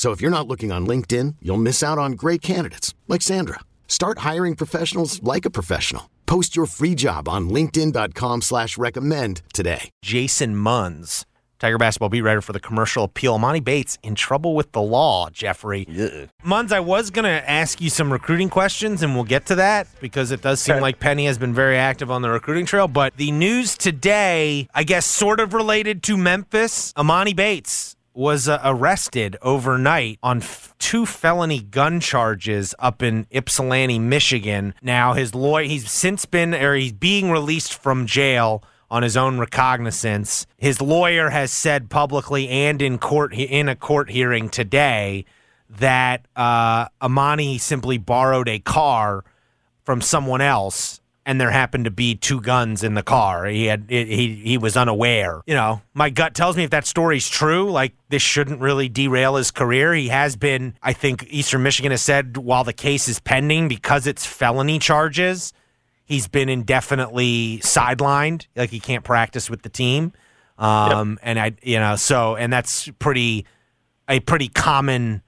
[0.00, 3.60] So if you're not looking on LinkedIn, you'll miss out on great candidates like Sandra.
[3.86, 6.08] Start hiring professionals like a professional.
[6.24, 9.90] Post your free job on LinkedIn.com slash recommend today.
[10.00, 11.26] Jason Munz,
[11.58, 13.36] Tiger basketball beat writer for the commercial appeal.
[13.36, 15.84] Monty Bates in trouble with the law, Jeffrey.
[15.86, 16.28] Yeah.
[16.42, 19.86] Munz, I was going to ask you some recruiting questions, and we'll get to that
[20.00, 20.80] because it does seem Okay.
[20.82, 22.88] like Penny has been very active on the recruiting trail.
[22.88, 26.94] But the news today, I guess, sort of related to Memphis.
[26.96, 33.98] Amani Bates was uh, arrested overnight on f- two felony gun charges up in Ypsilanti,
[33.98, 34.74] Michigan.
[34.82, 39.38] Now, his lawyer, he's since been, or he's being released from jail on his own
[39.38, 40.46] recognizance.
[40.56, 45.24] His lawyer has said publicly and in court in a court hearing today
[45.78, 49.24] that uh, Amani simply borrowed a car
[49.84, 53.44] from someone else and there happened to be two guns in the car.
[53.46, 55.42] He had he he was unaware.
[55.46, 59.36] You know, my gut tells me if that story's true, like this shouldn't really derail
[59.36, 59.94] his career.
[59.94, 64.06] He has been, I think Eastern Michigan has said while the case is pending because
[64.06, 65.52] it's felony charges,
[66.04, 70.12] he's been indefinitely sidelined, like he can't practice with the team.
[70.58, 73.46] Um and I you know, so and that's pretty
[74.08, 75.22] a pretty common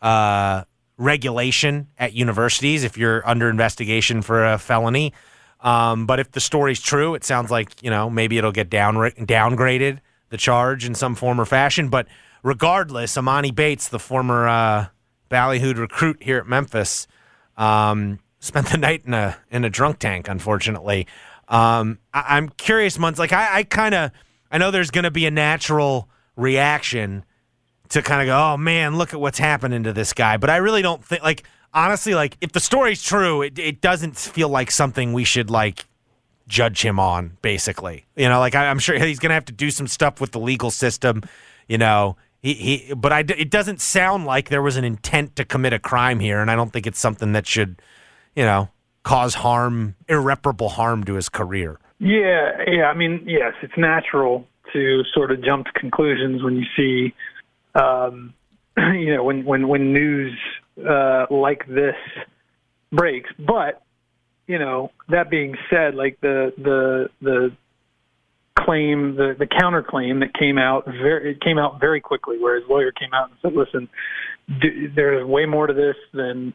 [0.00, 0.64] uh,
[0.98, 5.14] regulation at universities if you're under investigation for a felony.
[5.60, 8.94] Um, but if the story's true, it sounds like you know maybe it'll get down
[8.96, 11.88] downgraded the charge in some form or fashion.
[11.88, 12.06] But
[12.42, 14.86] regardless, Amani Bates, the former uh,
[15.30, 17.06] ballyhooed recruit here at Memphis,
[17.56, 20.28] um, spent the night in a in a drunk tank.
[20.28, 21.06] Unfortunately,
[21.48, 24.10] um, I, I'm curious, months like I, I kind of
[24.50, 27.24] I know there's going to be a natural reaction
[27.90, 30.36] to kind of go, oh man, look at what's happening to this guy.
[30.36, 34.16] But I really don't think, like, honestly, like, if the story's true, it, it doesn't
[34.16, 35.86] feel like something we should, like,
[36.46, 38.06] judge him on, basically.
[38.16, 40.32] You know, like, I, I'm sure he's going to have to do some stuff with
[40.32, 41.22] the legal system,
[41.66, 42.16] you know.
[42.40, 45.80] He, he, but I, it doesn't sound like there was an intent to commit a
[45.80, 47.82] crime here, and I don't think it's something that should,
[48.36, 48.68] you know,
[49.02, 51.80] cause harm, irreparable harm to his career.
[51.98, 52.84] Yeah, yeah.
[52.84, 57.12] I mean, yes, it's natural to sort of jump to conclusions when you see,
[57.78, 58.34] um,
[58.76, 60.38] you know, when when when news
[60.78, 61.96] uh, like this
[62.92, 63.30] breaks.
[63.38, 63.82] But
[64.46, 67.52] you know, that being said, like the the the
[68.58, 72.68] claim, the the counterclaim that came out very it came out very quickly, where his
[72.68, 73.88] lawyer came out and said, "Listen,
[74.60, 76.54] d- there's way more to this than."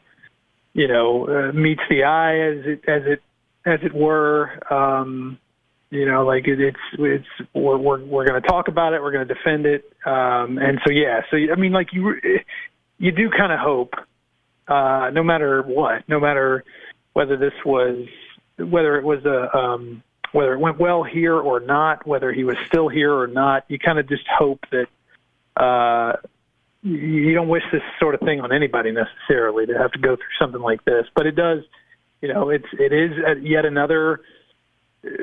[0.75, 3.21] You know, uh, meets the eye as it as it
[3.63, 4.49] as it were.
[4.73, 5.37] Um,
[5.93, 9.01] you know, like it, it's it's we're we're, we're going to talk about it.
[9.01, 9.93] We're going to defend it.
[10.05, 12.15] Um, and so yeah, so I mean, like you
[12.97, 13.93] you do kind of hope,
[14.67, 16.63] uh, no matter what, no matter
[17.13, 18.07] whether this was
[18.57, 22.57] whether it was a um, whether it went well here or not, whether he was
[22.65, 24.87] still here or not, you kind of just hope that.
[25.55, 26.17] Uh,
[26.85, 30.35] you don't wish this sort of thing on anybody necessarily to have to go through
[30.37, 31.59] something like this, but it does.
[32.19, 33.11] You know, it's it is
[33.41, 34.19] yet another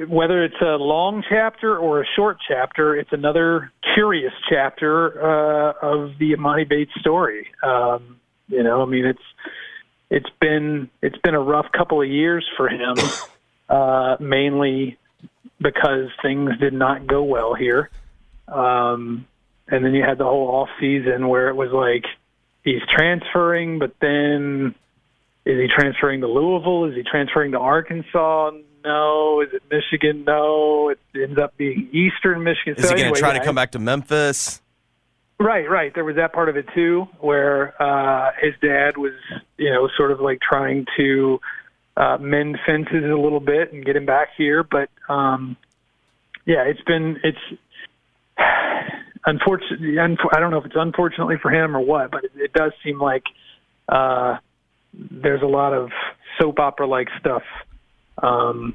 [0.09, 6.19] whether it's a long chapter or a short chapter, it's another curious chapter uh, of
[6.19, 7.49] the Amani Bates story.
[7.63, 9.23] Um, you know, I mean, it's
[10.11, 12.97] it's been it's been a rough couple of years for him,
[13.69, 14.99] uh, mainly
[15.61, 17.91] because things did not go well here.
[18.49, 19.26] Um,
[19.69, 22.05] and then you had the whole off season where it was like
[22.65, 24.75] he's transferring, but then
[25.47, 26.87] is he transferring to Louisville?
[26.87, 28.50] Is he transferring to Arkansas?
[28.85, 29.41] No.
[29.41, 30.25] Is it Michigan?
[30.27, 30.91] No.
[30.91, 32.75] It ends up being Eastern Michigan.
[32.77, 34.61] Is so he going anyway, to try yeah, to come back to Memphis?
[35.41, 35.94] Right, right.
[35.94, 39.15] There was that part of it too, where uh, his dad was,
[39.56, 41.41] you know, sort of like trying to
[41.97, 44.62] uh, mend fences a little bit and get him back here.
[44.62, 45.56] But um,
[46.44, 47.38] yeah, it's been it's
[49.26, 49.93] unfortunately.
[49.93, 52.73] Unf- I don't know if it's unfortunately for him or what, but it, it does
[52.85, 53.25] seem like
[53.88, 54.37] uh,
[54.93, 55.91] there's a lot of
[56.38, 57.44] soap opera like stuff
[58.22, 58.75] um,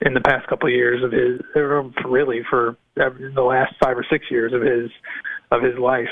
[0.00, 4.04] in the past couple of years of his, or really for the last five or
[4.10, 4.90] six years of his
[5.50, 6.08] of his life.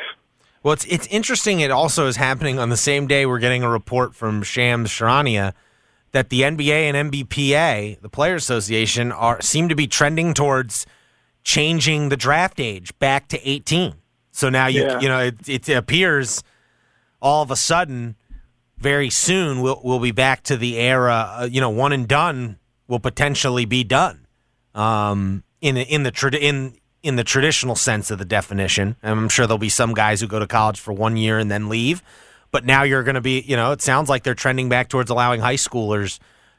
[0.62, 1.60] Well, it's it's interesting.
[1.60, 5.52] It also is happening on the same day we're getting a report from Shams Charania
[6.12, 10.86] that the NBA and NBPA, the Players Association, are seem to be trending towards
[11.42, 13.94] changing the draft age back to 18.
[14.30, 15.00] So now you Yeah.
[15.00, 16.42] you know it, it appears
[17.20, 18.16] all of a sudden
[18.82, 21.30] very soon we'll we'll be back to the era.
[21.38, 22.58] Uh, you know, one and done
[22.88, 24.26] will potentially be done.
[24.74, 28.96] Um, in the in the trad- in in the traditional sense of the definition.
[29.02, 31.50] And I'm sure there'll be some guys who go to college for one year and
[31.50, 32.02] then leave.
[32.52, 35.10] But now you're going to be, you know, it sounds like they're trending back towards
[35.10, 36.18] allowing high schoolers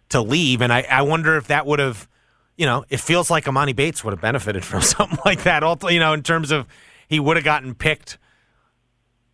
[0.09, 0.61] to leave.
[0.61, 2.09] And I, I wonder if that would have,
[2.57, 5.63] you know, it feels like Amani Bates would have benefited from something like that.
[5.63, 6.67] Also, you know, in terms of
[7.07, 8.17] he would have gotten picked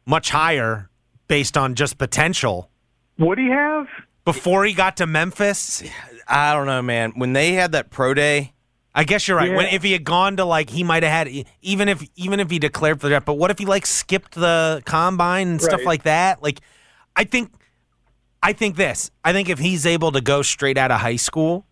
[0.06, 0.89] much higher
[1.27, 2.69] based on just potential
[3.19, 3.88] Would he have?
[4.33, 5.83] before he got to Memphis.
[6.27, 7.13] I don't know, man.
[7.16, 8.54] When they had that pro day,
[8.94, 9.54] I guess you're right.
[9.54, 12.50] When if he had gone to like he might have had even if even if
[12.50, 15.83] he declared for the draft, but what if he like skipped the combine and stuff
[15.86, 16.44] like that?
[16.44, 16.60] Like
[17.16, 17.51] I think
[18.42, 19.12] I think this.
[19.24, 21.65] I think if he's able to go straight out of high school.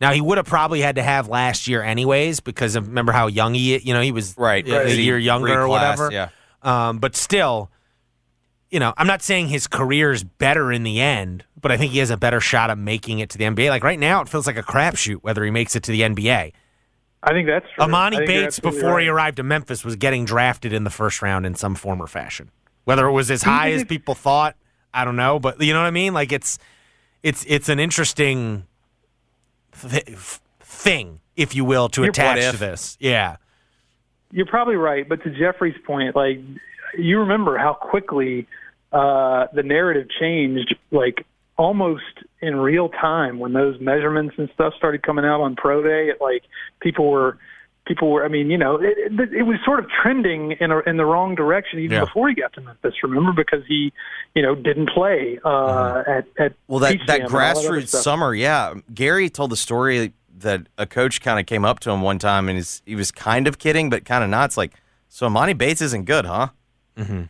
[0.00, 3.26] Now he would have probably had to have last year anyways because of, remember how
[3.26, 4.66] young he you know he was right?
[4.66, 6.10] a, a year younger or whatever.
[6.12, 6.28] Yeah.
[6.62, 7.70] Um, but still,
[8.70, 11.92] you know, I'm not saying his career is better in the end, but I think
[11.92, 13.70] he has a better shot of making it to the NBA.
[13.70, 16.52] Like right now, it feels like a crapshoot whether he makes it to the NBA.
[17.22, 17.84] I think that's true.
[17.84, 21.54] Amani Bates, before he arrived to Memphis, was getting drafted in the first round in
[21.54, 22.50] some form or fashion.
[22.84, 24.56] Whether it was as high as people thought,
[24.94, 25.38] I don't know.
[25.38, 26.14] But you know what I mean?
[26.14, 26.58] Like it's
[27.22, 28.66] it's it's an interesting
[29.80, 30.18] th-
[30.60, 32.96] thing, if you will, to attach to this.
[33.00, 33.36] Yeah.
[34.30, 36.38] You're probably right, but to Jeffrey's point, like
[36.96, 38.46] you remember how quickly
[38.92, 41.24] uh, the narrative changed, like
[41.56, 42.04] almost
[42.40, 46.08] in real time when those measurements and stuff started coming out on pro day.
[46.10, 46.44] It, like
[46.80, 47.36] people were,
[47.86, 48.24] people were.
[48.24, 51.04] I mean, you know, it, it, it was sort of trending in a, in the
[51.04, 52.04] wrong direction even Yeah.
[52.04, 52.94] before he got to Memphis.
[53.02, 53.92] Remember because he,
[54.34, 56.10] you know, didn't play uh, Mm-hmm.
[56.10, 58.02] at at Well, that Peach that Jam and all other grassroots stuff.
[58.02, 58.74] summer, yeah.
[58.94, 62.48] Gary told the story that a coach kind of came up to him one time
[62.48, 64.44] and he's, he was kind of kidding, but kind of not.
[64.44, 64.72] It's like,
[65.08, 66.50] so Monty Bates isn't good, huh?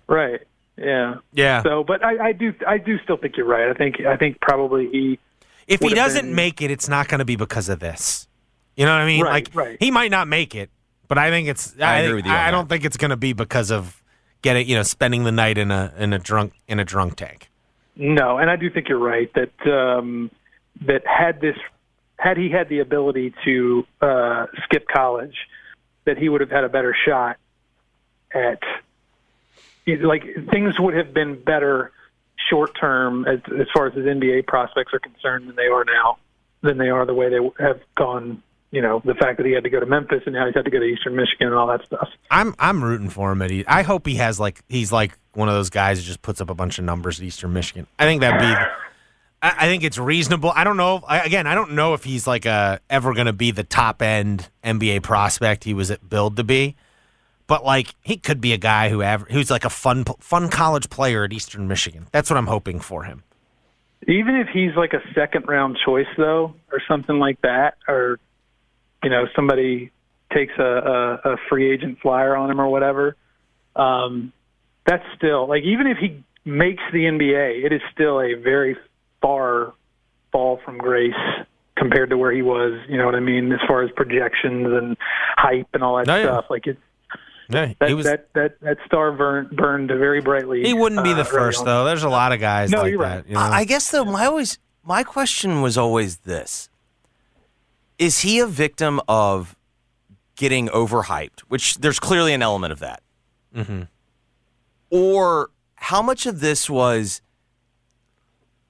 [0.07, 0.41] Right.
[0.77, 1.17] Yeah.
[1.33, 1.63] Yeah.
[1.63, 3.69] So, but I, I do, I do still think you're right.
[3.69, 5.19] I think, I think probably he.
[5.67, 8.29] if he doesn't been- make it, it's not going to be because of this.
[8.77, 9.25] You know what I mean?
[9.25, 9.77] Right, like right.
[9.81, 10.71] he might not make it,
[11.09, 11.75] but I think it's.
[11.81, 14.01] I I, agree with you I, I don't think it's going to be because of
[14.41, 17.51] getting you know spending the night in a in a drunk in a drunk tank.
[17.97, 20.31] No, and I do think you're right that um,
[20.87, 21.57] that had this,
[22.19, 25.35] had he had the ability to uh, skip college,
[26.05, 27.37] that he would have had a better shot
[28.33, 28.61] at.
[29.97, 31.93] Like things would have been better
[32.51, 36.19] short term as as far as his NBA prospects are concerned than they are now,
[36.63, 38.43] than they are the way they have gone.
[38.71, 40.67] You know, the fact that he had to go to Memphis and now he's had
[40.67, 42.09] to go to Eastern Michigan and all that stuff.
[42.31, 43.41] I'm I'm rooting for him.
[43.41, 46.41] At I hope he has like he's like one of those guys who just puts
[46.41, 47.87] up a bunch of numbers at Eastern Michigan.
[47.99, 48.55] I think that'd be.
[49.41, 50.51] I think it's reasonable.
[50.55, 51.01] I don't know.
[51.09, 54.49] Again, I don't know if he's like a ever going to be the top end
[54.65, 56.75] NBA prospect he was at build to be,
[57.49, 60.89] but like he could be a guy who aver- who's like a fun fun college
[60.91, 62.07] player at Eastern Michigan.
[62.13, 63.25] That's what I'm hoping for him.
[64.07, 68.21] Even if he's like a second round choice though, or something like that, or
[69.03, 69.91] you know somebody
[70.33, 73.17] takes a, a, a free agent flyer on him or whatever,
[73.75, 74.33] um,
[74.87, 78.77] that's still like even if he makes the NBA, it is still a very
[79.21, 79.73] far
[80.33, 81.13] fall from grace
[81.77, 82.79] compared to where he was.
[82.89, 84.97] You know what I mean, as far as projections and
[85.37, 86.23] hype and all that Oh, yeah.
[86.25, 86.45] stuff.
[86.51, 86.79] Like it,
[87.51, 88.05] Yeah, that he was.
[88.05, 90.63] that that that star burned burned very brightly.
[90.65, 91.85] he wouldn't be uh, the early first though.
[91.85, 93.15] There's a lot of guys No, like you're that.
[93.17, 93.27] right.
[93.27, 93.41] You know?
[93.41, 96.69] I I guess though my always my question was always this:
[97.99, 99.57] Is he a victim of
[100.37, 101.41] getting overhyped?
[101.49, 103.03] Which there's clearly an element of that.
[103.57, 103.83] Mm-hmm.
[104.91, 107.23] Or how much of this was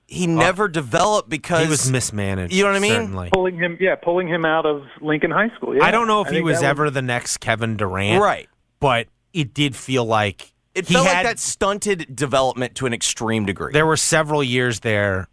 [0.06, 2.52] he never developed because he was mismanaged.
[2.54, 2.92] You know what I mean?
[2.92, 3.30] Certainly.
[3.32, 5.76] pulling him, yeah, pulling him out of Lincoln High School.
[5.76, 5.85] Yeah.
[5.85, 8.49] I don't know if I he was that ever the next Kevin Durant, right?
[8.80, 12.92] But it did feel like It he felt had, like that stunted development to an
[12.94, 13.73] extreme degree.
[13.73, 15.28] There were several years there,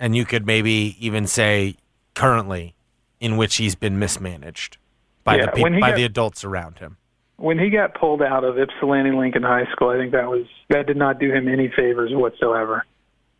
[0.00, 1.76] and you could maybe even say
[2.14, 2.74] currently,
[3.20, 4.78] in which he's been mismanaged
[5.24, 6.96] by Yeah, the peop by got- the adults around him.
[7.36, 9.90] when he got pulled out of Ypsilanti Lincoln High School.
[9.90, 12.84] I think that was that did not do him any favors whatsoever.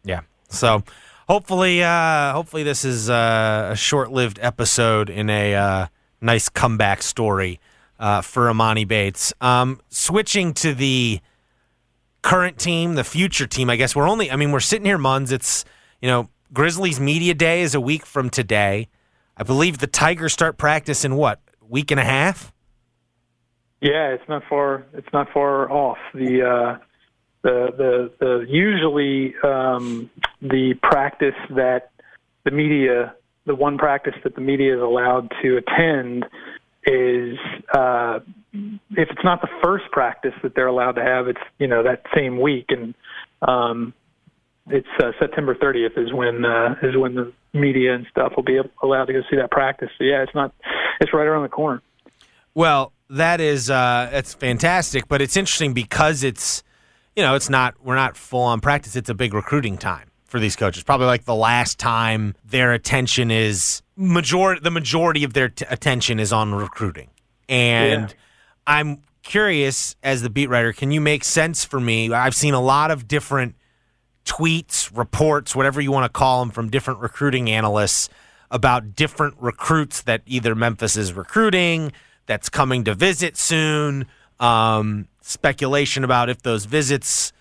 [0.04, 0.20] Yeah.
[0.48, 0.82] So
[1.28, 5.86] hopefully, uh, hopefully this is uh, a short-lived episode in a uh,
[6.20, 7.58] nice comeback story
[7.98, 9.32] uh, for Amani Bates.
[9.40, 11.20] Um, switching to the
[12.22, 13.70] current team, the future team.
[13.70, 14.30] I guess we're only.
[14.30, 15.32] I mean, we're sitting here, Munz.
[15.32, 15.64] It's
[16.00, 18.88] you know Grizzlies media day is a week from today.
[19.36, 22.52] I believe the Tigers start practice in what week and a half.
[23.80, 24.84] Yeah, it's not far.
[24.92, 25.98] It's not far off.
[26.12, 26.84] The uh,
[27.42, 30.10] the the the usually um,
[30.42, 31.90] the practice that
[32.44, 33.14] the media,
[33.46, 36.26] the one practice that the media is allowed to attend,
[36.86, 37.36] is
[37.74, 38.20] uh,
[38.52, 42.02] if it's not the first practice that they're allowed to have, it's you know that
[42.14, 42.94] same week, and
[43.42, 43.92] um,
[44.68, 48.58] it's uh, September 30th is when uh, is when the media and stuff will be
[48.82, 49.90] allowed to go see that practice.
[49.98, 50.54] So yeah, it's not
[51.00, 51.82] it's right around the corner.
[52.54, 56.62] Well, that is uh, that's fantastic, but it's interesting because it's
[57.16, 58.96] you know it's not we're not full on practice.
[58.96, 60.82] It's a big recruiting time for these coaches.
[60.82, 66.20] Probably like the last time their attention is majority the majority of their t- attention
[66.20, 67.10] is on recruiting.
[67.48, 68.16] And yeah.
[68.66, 72.12] I'm curious as the beat writer, can you make sense for me?
[72.12, 73.56] I've seen a lot of different
[74.24, 78.08] tweets, reports, whatever you want to call them from different recruiting analysts
[78.50, 81.92] about different recruits that either Memphis is recruiting,
[82.26, 84.06] that's coming to visit soon.
[84.38, 87.32] Um, speculation about if those visits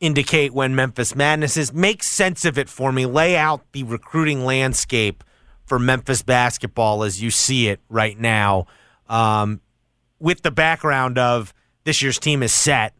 [0.00, 1.72] indicate when Memphis Madness is.
[1.72, 3.06] Make sense of it for me.
[3.06, 5.22] Lay out the recruiting landscape
[5.66, 8.66] for Memphis basketball as you see it right now,
[9.08, 9.60] um,
[10.18, 11.52] with the background of
[11.84, 12.94] this year's team is set,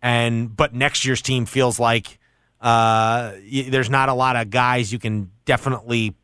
[0.00, 2.18] and but next year's team feels like
[2.60, 3.32] uh,
[3.68, 6.14] there's not a lot of guys you can definitely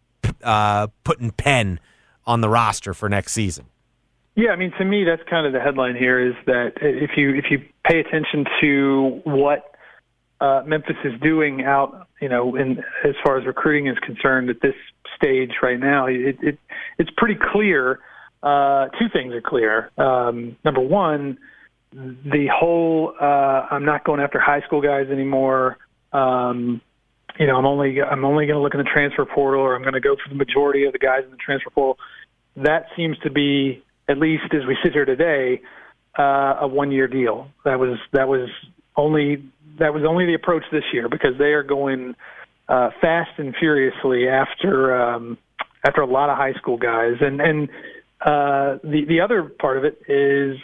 [0.43, 1.81] uh, put in pen
[2.27, 3.67] on the roster for next season.
[4.37, 7.35] Yeah, I mean, to me, that's kind of the headline here is that if you
[7.35, 9.75] if you pay attention to what
[10.41, 14.61] uh, Memphis is doing out, you know, in as far as recruiting is concerned at
[14.61, 14.75] this
[15.17, 16.59] stage right now, it, it
[16.99, 18.01] it's pretty clear.
[18.43, 19.91] Uh, two things are clear.
[19.99, 21.39] Um, number one,
[21.93, 23.25] the whole uh,
[23.71, 25.79] I'm not going after high school guys anymore.
[26.13, 26.81] Um,
[27.39, 29.83] you know, I'm only I'm only going to look in the transfer portal, or I'm
[29.83, 31.99] going to go for the majority of the guys in the transfer portal.
[32.57, 35.61] That seems to be at least as we sit here today,
[36.19, 37.49] uh, a one-year deal.
[37.65, 38.49] That was that was
[38.99, 39.45] only
[39.79, 42.15] that was only the approach this year because they are going
[42.69, 45.39] uh, fast and furiously after um,
[45.87, 47.69] after a lot of high school guys, and and
[48.21, 50.59] uh, the the other part of it is,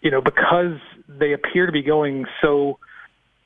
[0.00, 2.78] you know, because they appear to be going so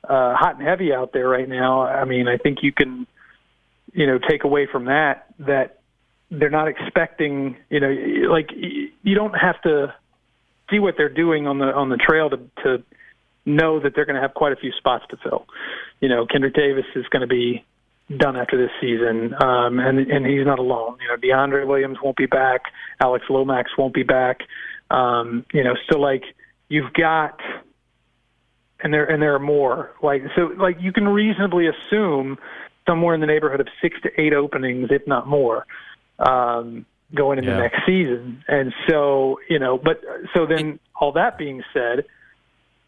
[0.03, 1.83] uh, hot and heavy out there right now.
[1.83, 3.05] I mean, I think you can,
[3.93, 5.79] you know, take away from that that
[6.31, 7.89] they're not expecting, you know,
[8.29, 9.93] like you don't have to
[10.69, 12.83] see what they're doing on the on the trail to to
[13.47, 15.45] know that they're going to have quite a few spots to fill.
[16.01, 17.65] You know, Kendrick Davis is going to be
[18.15, 20.97] done after this season, um, and and he's not alone.
[21.01, 22.61] You know, DeAndre Williams won't be back.
[23.01, 24.41] Alex Lomax won't be back.
[24.89, 26.23] Um, you know, so like
[26.69, 27.39] you've got,
[28.81, 29.91] and there and there are more.
[30.03, 32.37] Like so, like you can reasonably assume
[32.87, 35.65] somewhere in the neighborhood of six to eight openings, if not more
[36.19, 37.59] um, going into yeah.
[37.59, 38.43] next season.
[38.47, 40.01] And so, you know, but
[40.35, 42.05] so then all that being said,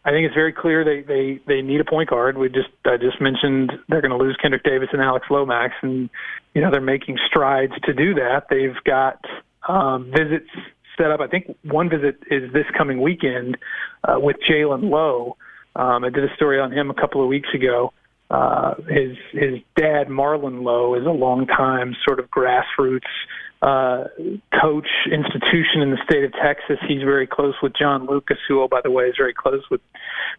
[0.06, 2.38] I think it's very clear they they they need a point guard.
[2.38, 6.10] We just I just mentioned they're going to lose Kendrick Davis and Alex Lomax, and
[6.54, 8.46] you know they're making strides to do that.
[8.50, 9.24] They've got
[9.68, 10.50] um, visits
[10.98, 11.20] set up.
[11.20, 13.58] I think one visit is this coming weekend
[14.04, 15.36] uh, with Jalen Lowe.
[15.76, 17.94] Um, I did a story on him a couple of weeks ago.
[18.30, 23.02] Uh, his his dad, Marlon Lowe, is a long time sort of grassroots
[23.62, 24.06] uh,
[24.62, 26.78] coach institution in the state of Texas.
[26.88, 29.82] He's very close with John Lucas, who, oh, by the way, is very close with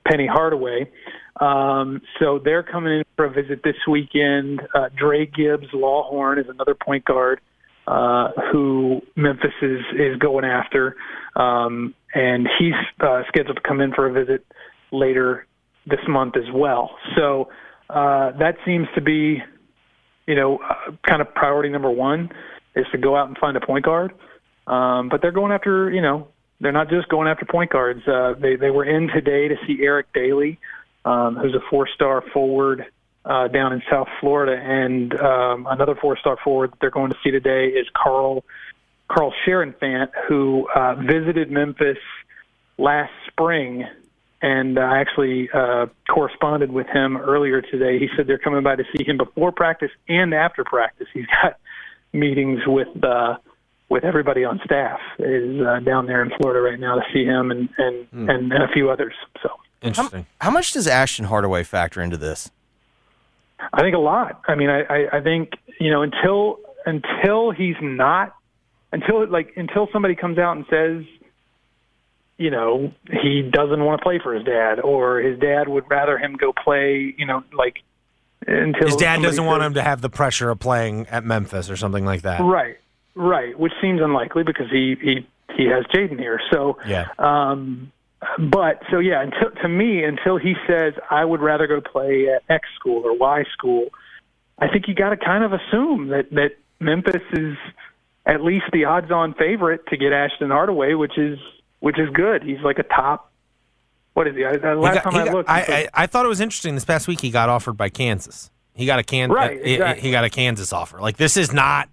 [0.09, 0.91] Penny Hardaway.
[1.39, 4.63] Um, so they're coming in for a visit this weekend.
[4.75, 7.41] Uh, Dre Gibbs Lawhorn is another point guard
[7.87, 10.97] uh, who Memphis is is going after,
[11.37, 14.47] um, and he's uh, scheduled to come in for a visit
[14.93, 15.47] later
[15.87, 16.91] this month as well.
[17.17, 17.49] So
[17.89, 19.43] uh, that seems to be,
[20.27, 22.31] you know, uh, kind of priority number one
[22.75, 24.13] is to go out and find a point guard.
[24.67, 26.29] Um, but they're going after, you know,
[26.61, 28.07] they're not just going after point guards.
[28.07, 30.59] Uh, they they were in today to see Eric Dailey,
[31.05, 32.85] um, who's a four-star forward
[33.25, 37.31] uh, down in South Florida, and um, another four-star forward that they're going to see
[37.31, 38.45] today is Carl
[39.09, 41.99] Carl Cherenfant, who uh, visited Memphis
[42.79, 43.87] last spring
[44.43, 47.99] and I actually uh, corresponded with him earlier today.
[47.99, 51.09] He said they're coming by to see him before practice and after practice.
[51.13, 51.59] He's got
[52.13, 53.37] meetings with uh,
[53.89, 57.51] with everybody on staff is uh, down there in Florida right now to see him
[57.51, 58.31] and and, mm.
[58.31, 59.15] and, and a few others.
[59.43, 59.51] So
[59.83, 60.27] interesting.
[60.41, 62.51] How, how, much does Ashton Hardaway factor into this?
[63.73, 64.41] I think a lot.
[64.49, 68.35] I mean, I, I, I think you know until until he's not
[68.93, 71.05] until like until somebody comes out and says
[72.41, 72.91] you know,
[73.23, 76.55] he doesn't want to play for his dad, or his dad would rather him go
[76.55, 77.83] play, you know, like
[78.47, 81.77] until His dad doesn't want him to have the pressure of playing at Memphis or
[81.77, 82.41] something like that.
[82.41, 82.79] Right,
[83.15, 86.41] right, which seems unlikely because he he he has Jaden here.
[86.51, 87.09] So Yeah.
[87.19, 87.93] Um,
[88.39, 92.43] but so yeah, until to me, until he says I would rather go play at
[92.49, 93.89] X school or Y school,
[94.59, 97.57] I think you got to kind of assume that that Memphis is
[98.27, 101.39] at least the odds-on favorite to get Ashton Hardaway, which is
[101.81, 102.43] which is good.
[102.43, 103.30] He's like a top.
[104.15, 104.45] What is he?
[104.45, 106.41] I, uh, He last got- time he I looked, I, I, I thought it was
[106.41, 106.75] interesting.
[106.75, 108.51] This past week, he got offered by Kansas.
[108.75, 109.35] He got a Kansas.
[109.35, 110.03] Right, he, exactly.
[110.03, 111.01] he got a Kansas offer.
[111.01, 111.89] Like this is not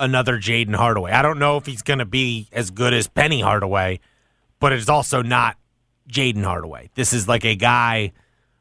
[0.00, 1.12] another Jaden Hardaway.
[1.12, 4.00] I don't know if he's going to be as good as Penny Hardaway,
[4.60, 5.56] but it's also not
[6.10, 6.90] Jaden Hardaway.
[6.94, 8.12] This is like a guy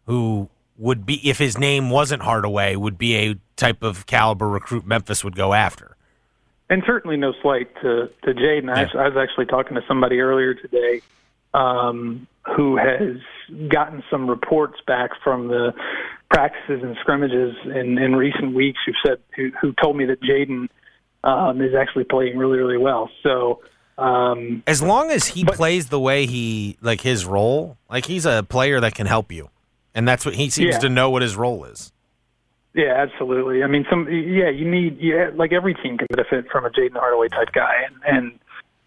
[0.06, 4.86] who would be, if his name wasn't Hardaway, would be a type of caliber recruit
[4.86, 5.96] Memphis would go after.
[6.70, 8.70] and certainly no slight to to Jaden.
[8.70, 11.02] I, I was actually talking to somebody earlier today
[11.54, 13.18] um, who has
[13.70, 15.74] gotten some reports back from the
[16.30, 18.80] practices and scrimmages in, in recent weeks.
[18.86, 20.68] Who said who, who told me that Jaden
[21.24, 23.10] um, is actually playing really really well.
[23.24, 23.62] So.
[24.00, 28.28] Um, As long as he But- plays the way he like his role, like he's
[28.28, 29.50] a player that can help you,
[29.96, 30.80] and that's what he seems Yeah.
[30.82, 31.92] to know what his role is.
[32.76, 33.64] Yeah, absolutely.
[33.64, 36.94] I mean, some yeah, you need yeah, like every team can benefit from a Jaden
[36.94, 38.40] Hardaway type guy, and and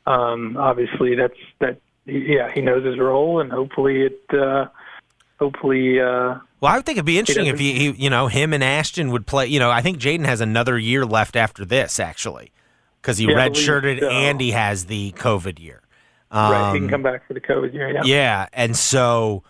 [0.06, 1.80] um, obviously that's that.
[2.10, 4.20] Yeah, he knows his role, and hopefully it.
[4.32, 4.66] Uh,
[5.38, 8.52] hopefully, uh, Well, I would think it'd be interesting if he, he, you know, him
[8.52, 9.46] and Ashton would play.
[9.46, 12.52] You know, I think Jaden has another year left after this, actually,
[13.00, 14.10] because he Yeah, redshirted so.
[14.10, 15.80] and he has the COVID year.
[16.32, 17.90] right, he can Um, come back for the COVID year.
[17.90, 18.02] Yeah.
[18.04, 19.42] Yeah, and so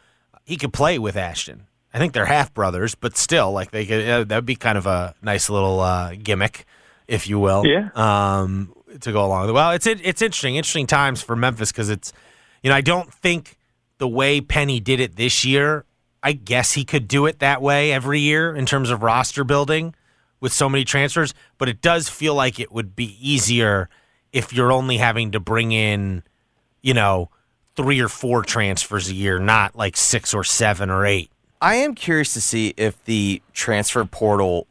[0.45, 1.67] he could play with Ashton.
[1.93, 4.09] I think they're half brothers, but still, like they could.
[4.09, 6.65] Uh, that'd be kind of a nice little uh, gimmick,
[7.09, 7.67] if you will.
[7.67, 7.89] Yeah.
[7.97, 9.55] Um, to go along with.
[9.57, 12.13] Well, it's it, it's interesting, interesting times for Memphis because it's,
[12.63, 13.59] you know, I don't think
[13.99, 15.85] the way Penny did it this year.
[16.23, 19.95] I guess he could do it that way every year in terms of roster building
[20.41, 23.89] with so many transfers, but it does feel like it would be easier
[24.33, 26.23] if you're only having to bring in,
[26.83, 27.31] you know,
[27.77, 31.31] three or four transfers a year, not like six or seven or eight.
[31.61, 34.67] I am curious to see if the transfer portal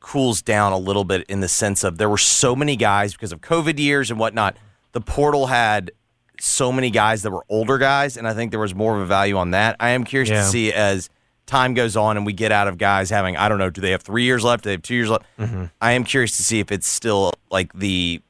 [0.00, 3.32] cools down a little bit in the sense of there were so many guys because
[3.32, 4.56] of COVID years and whatnot.
[4.92, 5.92] The portal had
[6.40, 9.06] so many guys that were older guys, and I think there was more of a
[9.06, 9.76] value on that.
[9.80, 10.42] I am curious Yeah.
[10.42, 11.08] to see as
[11.46, 13.90] time goes on and we get out of guys having, I don't know, do they
[13.90, 14.62] have three years left?
[14.64, 15.24] Do they have two years left?
[15.38, 15.64] Mm-hmm.
[15.80, 18.20] I am curious to see if it's still like the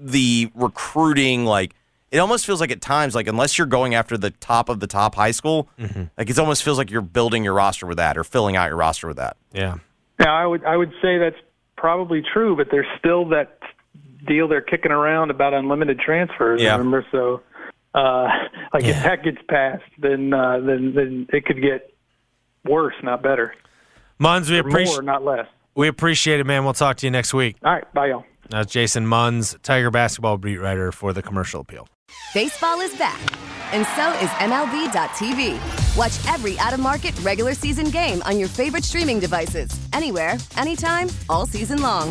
[0.00, 1.74] the recruiting like
[2.10, 4.86] it almost feels like at times like unless you're going after the top of the
[4.86, 6.04] top high school mm-hmm.
[6.16, 8.76] like it almost feels like you're building your roster with that or filling out your
[8.76, 9.78] roster with that Yeah.
[10.20, 11.36] Now, I would I would say that's
[11.76, 13.58] probably true, but there's still that
[14.26, 16.60] deal they're kicking around about unlimited transfers.
[16.60, 16.72] Yeah.
[16.76, 17.42] Remember, so
[17.94, 18.28] uh,
[18.74, 18.90] like Yeah.
[18.96, 21.94] if that gets passed, then uh, then then it could get
[22.64, 23.54] worse, not better.
[24.18, 25.46] Munz, we More, appreciate not less.
[25.74, 26.64] we appreciate it, man.
[26.64, 27.56] We'll talk to you next week.
[27.64, 28.24] All right, bye, y'all.
[28.50, 31.86] That's Jason Munz, Tiger basketball beat writer for the Commercial Appeal.
[32.32, 33.20] Baseball is back,
[33.74, 35.58] and so is MLB.tv.
[35.96, 41.08] Watch every out of market regular season game on your favorite streaming devices, anywhere, anytime,
[41.28, 42.10] all season long.